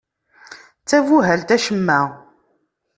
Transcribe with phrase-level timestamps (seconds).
[0.81, 1.99] D tabuhalt acemma.